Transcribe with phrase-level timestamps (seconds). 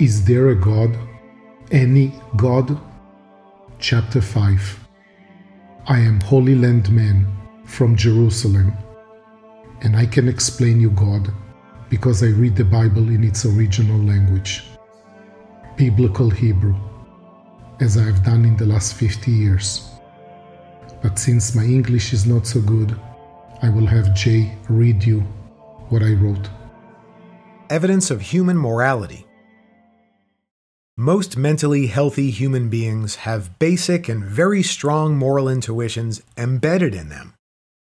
[0.00, 0.96] Is there a God?
[1.70, 2.80] Any God?
[3.78, 4.88] Chapter 5
[5.88, 7.26] I am Holy Land Man
[7.66, 8.72] from Jerusalem,
[9.82, 11.30] and I can explain you God
[11.90, 14.62] because I read the Bible in its original language,
[15.76, 16.76] Biblical Hebrew,
[17.80, 19.90] as I have done in the last 50 years.
[21.02, 22.98] But since my English is not so good,
[23.60, 25.20] I will have Jay read you
[25.90, 26.48] what I wrote.
[27.68, 29.26] Evidence of human morality.
[30.96, 37.34] Most mentally healthy human beings have basic and very strong moral intuitions embedded in them.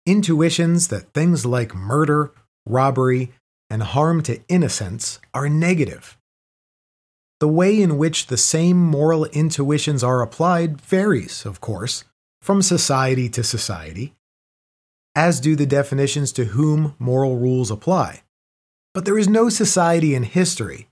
[0.05, 2.31] Intuitions that things like murder,
[2.67, 3.31] robbery,
[3.69, 6.17] and harm to innocents are negative.
[7.39, 12.03] The way in which the same moral intuitions are applied varies, of course,
[12.41, 14.13] from society to society,
[15.15, 18.23] as do the definitions to whom moral rules apply.
[18.93, 20.88] But there is no society in history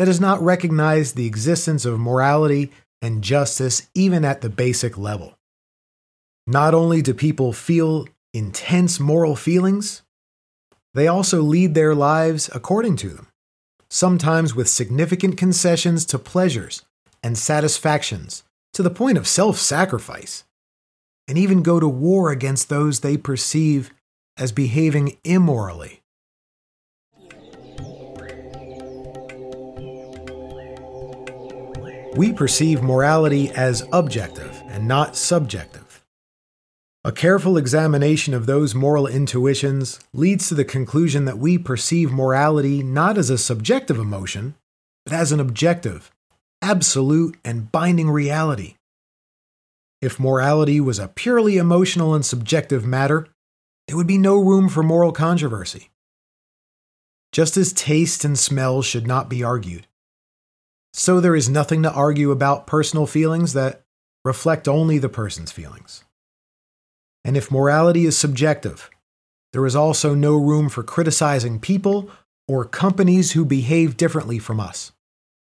[0.00, 5.36] that has not recognized the existence of morality and justice even at the basic level.
[6.46, 10.00] Not only do people feel intense moral feelings,
[10.94, 13.26] they also lead their lives according to them,
[13.90, 16.80] sometimes with significant concessions to pleasures
[17.22, 18.42] and satisfactions
[18.72, 20.44] to the point of self sacrifice
[21.28, 23.90] and even go to war against those they perceive
[24.38, 25.99] as behaving immorally.
[32.16, 36.04] We perceive morality as objective and not subjective.
[37.04, 42.82] A careful examination of those moral intuitions leads to the conclusion that we perceive morality
[42.82, 44.56] not as a subjective emotion,
[45.06, 46.10] but as an objective,
[46.60, 48.74] absolute, and binding reality.
[50.02, 53.28] If morality was a purely emotional and subjective matter,
[53.86, 55.90] there would be no room for moral controversy.
[57.32, 59.86] Just as taste and smell should not be argued.
[60.92, 63.82] So there is nothing to argue about personal feelings that
[64.24, 66.04] reflect only the person's feelings.
[67.24, 68.90] And if morality is subjective,
[69.52, 72.10] there is also no room for criticizing people
[72.48, 74.92] or companies who behave differently from us,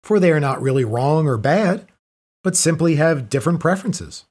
[0.03, 1.87] for they are not really wrong or bad,
[2.43, 4.25] but simply have different preferences.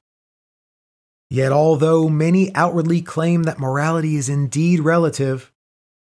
[1.29, 5.51] Yet, although many outwardly claim that morality is indeed relative,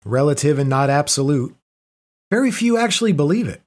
[0.05, 1.55] relative and not absolute,
[2.31, 3.61] very few actually believe it.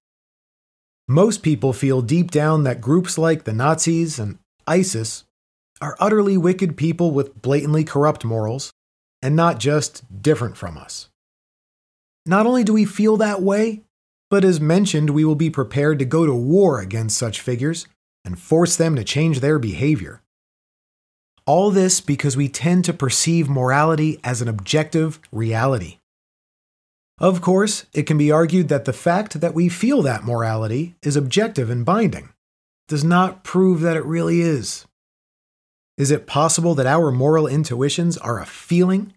[1.12, 5.25] Most people feel deep down that groups like the Nazis and ISIS
[5.78, 8.73] are utterly wicked people with blatantly corrupt morals,
[9.21, 11.11] and not just different from us.
[12.25, 13.83] Not only do we feel that way,
[14.31, 17.87] but as mentioned, we will be prepared to go to war against such figures
[18.25, 20.22] and force them to change their behavior.
[21.45, 25.99] All this because we tend to perceive morality as an objective reality.
[27.22, 31.15] Of course, it can be argued that the fact that we feel that morality is
[31.15, 32.31] objective and binding
[32.88, 34.87] does not prove that it really is.
[35.97, 39.12] Is it possible that our moral intuitions are a feeling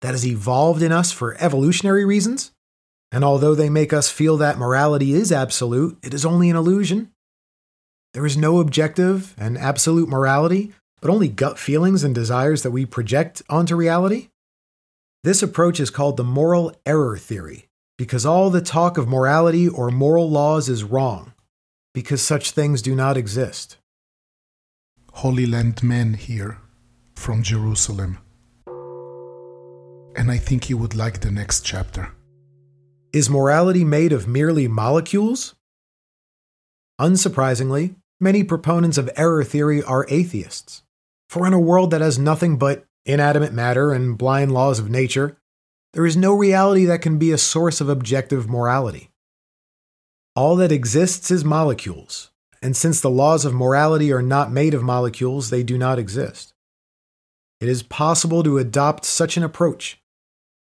[0.00, 2.50] that has evolved in us for evolutionary reasons?
[3.12, 7.12] And although they make us feel that morality is absolute, it is only an illusion?
[8.14, 10.72] There is no objective and absolute morality
[11.02, 14.29] but only gut feelings and desires that we project onto reality?
[15.22, 19.90] This approach is called the moral error theory, because all the talk of morality or
[19.90, 21.34] moral laws is wrong,
[21.92, 23.76] because such things do not exist.
[25.12, 26.58] Holy Land Man here
[27.14, 28.16] from Jerusalem.
[30.16, 32.12] And I think you would like the next chapter.
[33.12, 35.54] Is morality made of merely molecules?
[36.98, 40.82] Unsurprisingly, many proponents of error theory are atheists.
[41.28, 45.38] For in a world that has nothing but inanimate matter and blind laws of nature,
[45.92, 49.10] there is no reality that can be a source of objective morality.
[50.36, 52.30] All that exists is molecules,
[52.62, 56.54] and since the laws of morality are not made of molecules, they do not exist.
[57.60, 60.00] It is possible to adopt such an approach,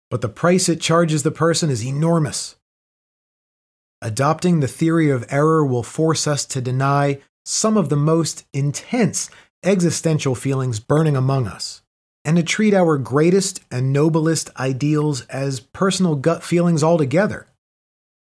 [0.10, 2.56] but the price it charges the person is enormous.
[4.02, 9.30] Adopting the theory of error will force us to deny some of the most intense
[9.64, 11.82] existential feelings burning among us,
[12.26, 17.48] and to treat our greatest and noblest ideals as personal gut feelings altogether.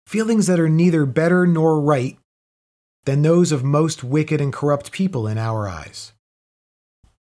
[0.07, 2.19] Feelings that are neither better nor right
[3.05, 6.13] than those of most wicked and corrupt people in our eyes.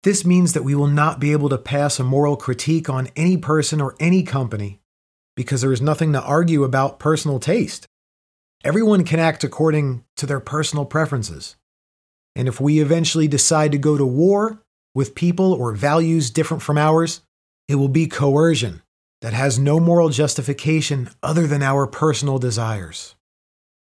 [0.03, 3.37] This means that we will not be able to pass a moral critique on any
[3.37, 4.79] person or any company
[5.35, 7.87] because there is nothing to argue about personal taste.
[8.63, 11.55] Everyone can act according to their personal preferences.
[12.35, 14.61] And if we eventually decide to go to war
[14.95, 17.21] with people or values different from ours,
[17.67, 18.81] it will be coercion
[19.21, 23.15] that has no moral justification other than our personal desires.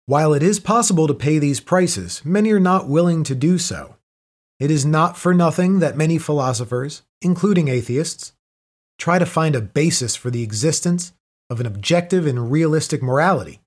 [0.06, 3.98] While it is possible to pay these prices, many are not willing to do so.
[4.60, 8.34] It is not for nothing that many philosophers, including atheists,
[8.98, 11.14] try to find a basis for the existence
[11.50, 13.60] of an objective and realistic morality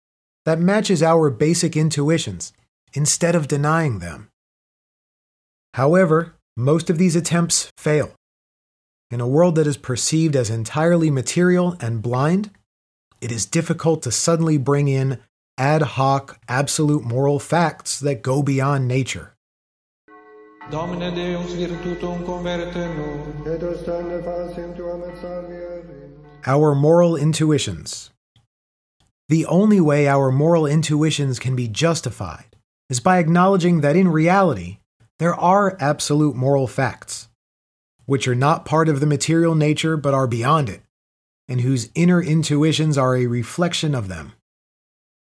[0.44, 2.53] that matches our basic intuitions
[2.94, 4.31] instead of denying them.
[5.75, 8.12] However, most of these attempts fail.
[9.11, 12.50] In a world that is perceived as entirely material and blind,
[13.20, 15.19] it is difficult to suddenly bring in
[15.58, 19.35] ad hoc, absolute moral facts that go beyond nature.
[20.70, 22.25] Domine Deus virtutum.
[26.46, 28.11] Our moral intuitions.
[29.29, 32.56] The only way our moral intuitions can be justified
[32.88, 34.80] is by acknowledging that in reality,
[35.20, 37.28] there are absolute moral facts,
[38.06, 40.81] which are not part of the material nature but are beyond it,
[41.46, 44.32] and whose inner intuitions are a reflection of them.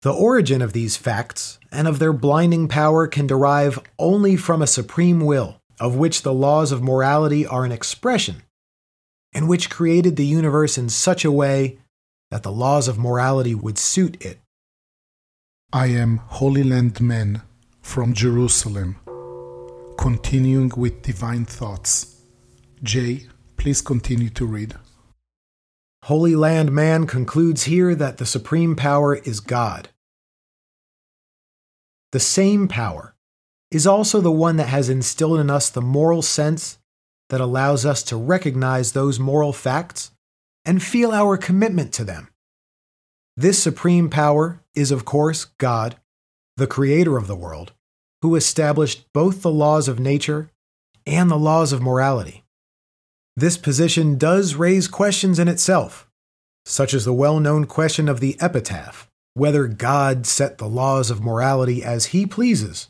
[0.01, 4.67] The origin of these facts and of their blinding power can derive only from a
[4.67, 8.43] supreme will, of which the laws of morality are an expression,
[9.33, 11.77] and which created the universe in such a way
[12.31, 14.41] that the laws of morality would suit it.
[15.71, 17.43] I am Holy Land Man
[17.81, 18.97] from Jerusalem,
[19.97, 22.21] continuing with divine thoughts.
[22.83, 23.27] Jay,
[23.57, 24.75] please continue to read.
[26.03, 29.89] Holy Land Man concludes here that the supreme power is God.
[32.11, 33.15] The same power
[33.71, 36.77] is also the one that has instilled in us the moral sense
[37.29, 40.11] that allows us to recognize those moral facts
[40.63, 42.29] and feel our commitment to them.
[43.35, 45.97] This supreme power is, of course, God,
[46.55, 47.73] the creator of the world,
[48.25, 50.49] who established both the laws of nature
[51.05, 52.43] and the laws of morality.
[53.37, 56.09] This position does raise questions in itself,
[56.65, 59.05] such as the well known question of the Euthyphro
[59.35, 62.89] whether God set the laws of morality as he pleases,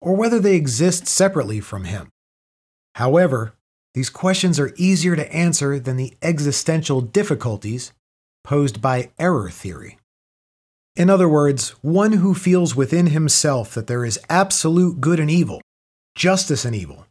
[0.00, 2.10] or whether they exist separately from him.
[2.94, 3.54] However,
[3.94, 7.92] these questions are easier to answer than the existential difficulties
[8.44, 9.98] posed by error theory.
[10.98, 15.60] In other words, one who feels within himself that there is absolute good and evil,
[16.16, 17.06] justice and evil,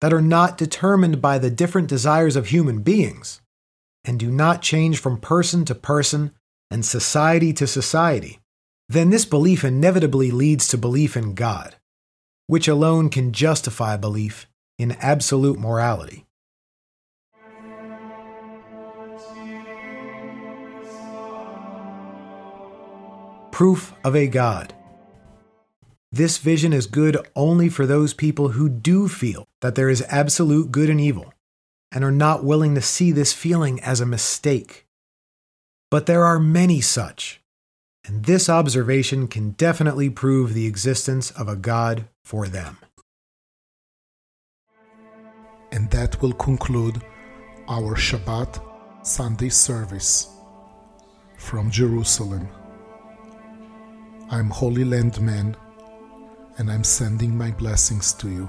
[0.00, 3.40] that are not determined by the different desires of human beings,
[4.04, 6.32] and do not change from person to person
[6.68, 8.40] and society to society,
[8.88, 11.76] then this belief inevitably leads to belief in God,
[12.48, 14.48] which alone can justify belief
[14.80, 16.26] in absolute morality.
[23.52, 24.74] Proof of a God.
[26.10, 30.72] This vision is good only for those people who do feel that there is absolute
[30.72, 31.34] good and evil
[31.92, 34.86] and are not willing to see this feeling as a mistake.
[35.90, 37.42] But there are many such,
[38.06, 42.78] and this observation can definitely prove the existence of a God for them.
[45.70, 47.02] And that will conclude
[47.68, 50.30] our Shabbat Sunday service
[51.36, 52.48] from Jerusalem.
[54.32, 55.54] I'm Holy Land Man
[56.56, 58.48] and I'm sending my blessings to you.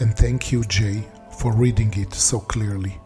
[0.00, 1.06] And thank you, Jay,
[1.38, 2.98] for reading it so clearly.